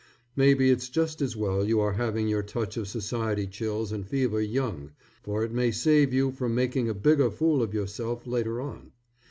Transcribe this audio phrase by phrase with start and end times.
[0.35, 4.41] Maybe it's just as well you are having your touch of society chills and fever
[4.41, 8.93] young, for it may save you from making a bigger fool of yourself later on.